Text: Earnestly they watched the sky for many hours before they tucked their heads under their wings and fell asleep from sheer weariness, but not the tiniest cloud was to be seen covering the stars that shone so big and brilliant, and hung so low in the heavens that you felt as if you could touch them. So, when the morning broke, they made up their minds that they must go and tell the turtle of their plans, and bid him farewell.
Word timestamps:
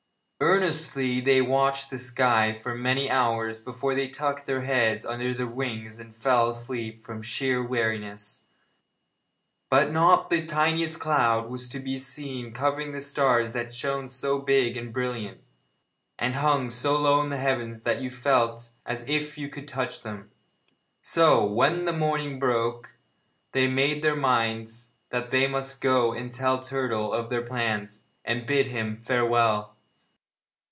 Earnestly 0.43 1.21
they 1.21 1.39
watched 1.39 1.91
the 1.91 1.99
sky 1.99 2.51
for 2.51 2.73
many 2.73 3.11
hours 3.11 3.59
before 3.59 3.93
they 3.93 4.07
tucked 4.07 4.47
their 4.47 4.63
heads 4.63 5.05
under 5.05 5.35
their 5.35 5.45
wings 5.45 5.99
and 5.99 6.15
fell 6.15 6.49
asleep 6.49 6.99
from 6.99 7.21
sheer 7.21 7.63
weariness, 7.63 8.45
but 9.69 9.91
not 9.91 10.31
the 10.31 10.43
tiniest 10.43 10.99
cloud 10.99 11.47
was 11.47 11.69
to 11.69 11.79
be 11.79 11.99
seen 11.99 12.53
covering 12.53 12.91
the 12.91 13.01
stars 13.01 13.53
that 13.53 13.71
shone 13.71 14.09
so 14.09 14.39
big 14.39 14.75
and 14.75 14.91
brilliant, 14.91 15.41
and 16.17 16.33
hung 16.35 16.71
so 16.71 16.97
low 16.99 17.21
in 17.21 17.29
the 17.29 17.37
heavens 17.37 17.83
that 17.83 18.01
you 18.01 18.09
felt 18.09 18.71
as 18.83 19.07
if 19.07 19.37
you 19.37 19.47
could 19.47 19.67
touch 19.67 20.01
them. 20.01 20.31
So, 21.03 21.45
when 21.45 21.85
the 21.85 21.93
morning 21.93 22.39
broke, 22.39 22.95
they 23.51 23.67
made 23.67 23.97
up 23.97 24.01
their 24.03 24.15
minds 24.15 24.93
that 25.11 25.29
they 25.29 25.47
must 25.47 25.81
go 25.81 26.13
and 26.13 26.33
tell 26.33 26.57
the 26.57 26.63
turtle 26.63 27.13
of 27.13 27.29
their 27.29 27.43
plans, 27.43 28.05
and 28.25 28.47
bid 28.47 28.65
him 28.67 28.97
farewell. 28.97 29.77